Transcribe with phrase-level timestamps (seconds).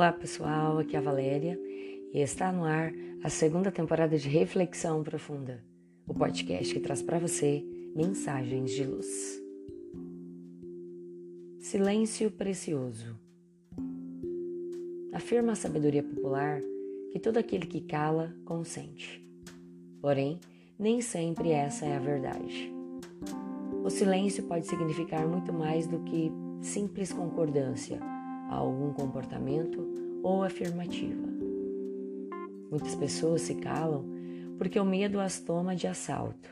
[0.00, 1.60] Olá pessoal, aqui é a Valéria
[2.10, 2.90] e está no ar
[3.22, 5.62] a segunda temporada de Reflexão Profunda,
[6.08, 7.62] o podcast que traz para você
[7.94, 9.06] mensagens de luz.
[11.58, 13.14] Silêncio precioso.
[15.12, 16.62] Afirma a sabedoria popular
[17.12, 19.22] que todo aquele que cala consente.
[20.00, 20.40] Porém,
[20.78, 22.72] nem sempre essa é a verdade.
[23.84, 28.00] O silêncio pode significar muito mais do que simples concordância
[28.50, 29.86] a algum comportamento
[30.22, 31.28] ou afirmativa.
[32.68, 34.04] Muitas pessoas se calam
[34.58, 36.50] porque o medo as toma de assalto.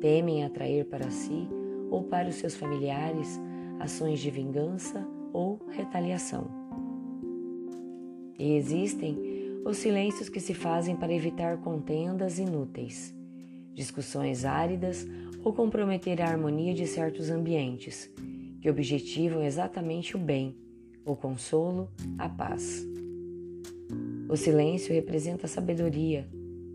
[0.00, 1.48] Temem atrair para si
[1.90, 3.38] ou para os seus familiares
[3.78, 6.48] ações de vingança ou retaliação.
[8.38, 13.14] E existem os silêncios que se fazem para evitar contendas inúteis,
[13.74, 15.06] discussões áridas
[15.44, 18.10] ou comprometer a harmonia de certos ambientes,
[18.60, 20.56] que objetivam exatamente o bem
[21.04, 22.86] o consolo, a paz.
[24.28, 26.26] O silêncio representa a sabedoria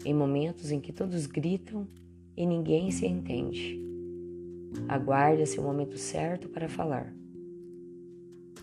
[0.06, 1.88] em momentos em que todos gritam
[2.36, 3.82] e ninguém se entende.
[4.88, 7.14] Aguarda-se o momento certo para falar.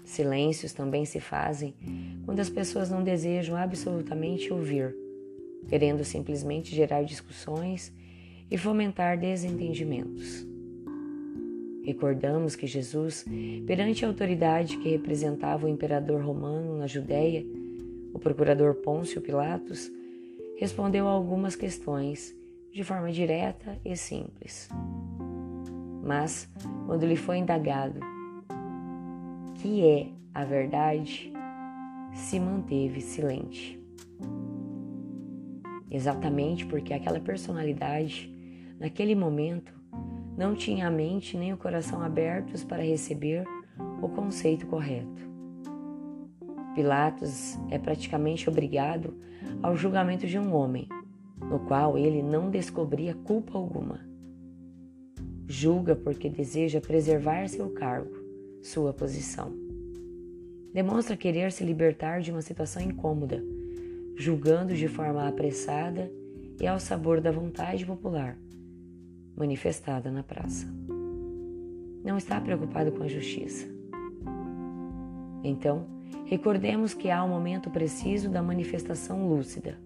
[0.04, 1.74] Silêncios também se fazem
[2.24, 4.94] quando as pessoas não desejam absolutamente ouvir,
[5.68, 7.92] querendo simplesmente gerar discussões
[8.50, 10.46] e fomentar desentendimentos.
[11.84, 13.26] Recordamos que Jesus,
[13.66, 17.44] perante a autoridade que representava o imperador romano na Judéia,
[18.14, 19.90] o procurador Pôncio Pilatos,
[20.56, 22.34] respondeu a algumas questões
[22.72, 24.68] de forma direta e simples.
[26.02, 26.48] Mas,
[26.86, 28.00] quando lhe foi indagado
[29.56, 31.32] que é a verdade,
[32.14, 33.80] se manteve silente.
[35.90, 38.30] Exatamente porque aquela personalidade,
[38.78, 39.72] naquele momento,
[40.36, 43.44] não tinha a mente nem o coração abertos para receber
[44.02, 45.22] o conceito correto.
[46.74, 49.14] Pilatos é praticamente obrigado
[49.62, 50.88] ao julgamento de um homem,
[51.38, 54.00] no qual ele não descobria culpa alguma.
[55.46, 58.16] Julga porque deseja preservar seu cargo,
[58.60, 59.52] sua posição.
[60.72, 63.44] Demonstra querer se libertar de uma situação incômoda,
[64.16, 66.10] julgando de forma apressada
[66.60, 68.36] e ao sabor da vontade popular
[69.36, 70.66] manifestada na praça.
[72.04, 73.66] Não está preocupado com a justiça.
[75.42, 75.86] Então,
[76.26, 79.78] recordemos que há um momento preciso da manifestação lúcida,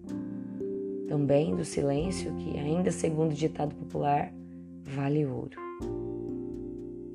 [1.07, 4.33] também do silêncio que, ainda segundo o ditado popular,
[4.83, 5.57] vale ouro.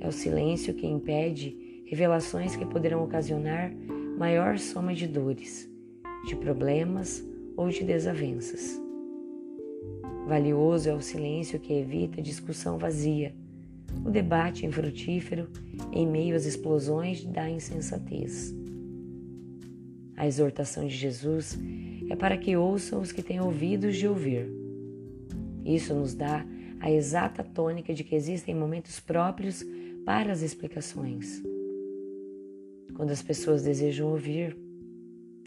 [0.00, 3.72] É o silêncio que impede revelações que poderão ocasionar
[4.18, 5.70] maior soma de dores,
[6.26, 7.24] de problemas
[7.56, 8.83] ou de desavenças.
[10.26, 13.34] Valioso é o silêncio que evita discussão vazia,
[14.04, 15.48] o debate infrutífero
[15.92, 18.54] em meio às explosões da insensatez.
[20.16, 21.58] A exortação de Jesus
[22.08, 24.48] é para que ouçam os que têm ouvidos de ouvir.
[25.62, 26.46] Isso nos dá
[26.80, 29.62] a exata tônica de que existem momentos próprios
[30.06, 31.42] para as explicações.
[32.94, 34.56] Quando as pessoas desejam ouvir,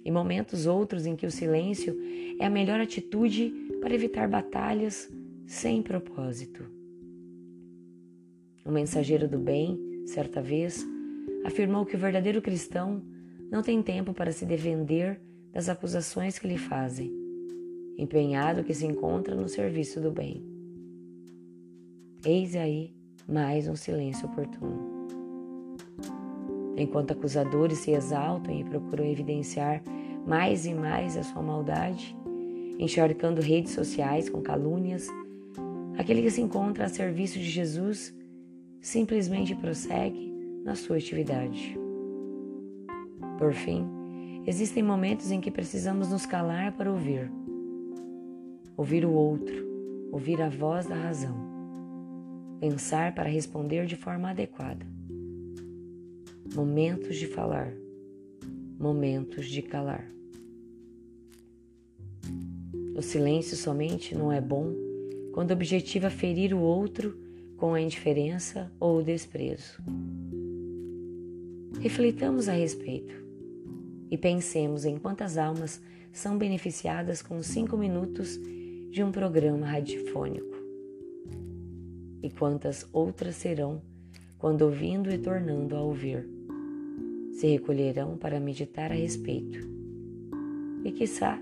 [0.04, 1.96] e momentos outros em que o silêncio
[2.40, 5.10] é a melhor atitude para evitar batalhas
[5.46, 6.66] sem propósito.
[8.66, 10.86] O mensageiro do bem, certa vez,
[11.46, 13.02] afirmou que o verdadeiro cristão
[13.50, 15.20] não tem tempo para se defender
[15.54, 17.12] das acusações que lhe fazem,
[17.98, 20.44] empenhado que se encontra no serviço do bem.
[22.26, 22.94] Eis aí
[23.28, 24.97] mais um silêncio oportuno.
[26.78, 29.82] Enquanto acusadores se exaltam e procuram evidenciar
[30.28, 32.16] mais e mais a sua maldade,
[32.78, 35.08] encharcando redes sociais com calúnias,
[35.98, 38.16] aquele que se encontra a serviço de Jesus
[38.80, 40.32] simplesmente prossegue
[40.64, 41.76] na sua atividade.
[43.40, 43.88] Por fim,
[44.46, 47.32] existem momentos em que precisamos nos calar para ouvir.
[48.76, 49.66] Ouvir o outro,
[50.12, 51.36] ouvir a voz da razão.
[52.60, 54.97] Pensar para responder de forma adequada.
[56.58, 57.72] Momentos de falar,
[58.80, 60.12] momentos de calar.
[62.96, 64.74] O silêncio somente não é bom
[65.36, 67.16] quando objetiva ferir o outro
[67.58, 69.80] com a indiferença ou o desprezo.
[71.80, 73.14] Reflitamos a respeito
[74.10, 75.80] e pensemos em quantas almas
[76.12, 78.40] são beneficiadas com cinco minutos
[78.90, 80.58] de um programa radiofônico
[82.24, 83.80] e quantas outras serão
[84.40, 86.37] quando ouvindo e tornando a ouvir.
[87.38, 89.60] Se recolherão para meditar a respeito
[90.84, 91.40] e, quiçá,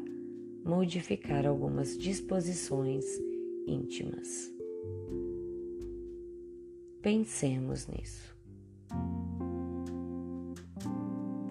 [0.62, 3.06] modificar algumas disposições
[3.66, 4.54] íntimas.
[7.02, 8.36] Pensemos nisso.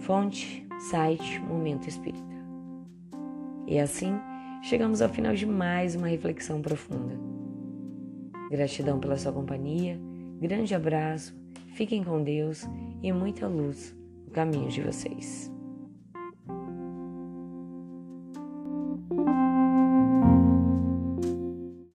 [0.01, 2.37] Fonte, site Momento Espírita.
[3.67, 4.13] E assim,
[4.63, 7.19] chegamos ao final de mais uma reflexão profunda.
[8.51, 9.99] Gratidão pela sua companhia,
[10.39, 11.35] grande abraço,
[11.69, 12.69] fiquem com Deus
[13.03, 14.04] e muita luz
[14.35, 15.54] no caminho de vocês.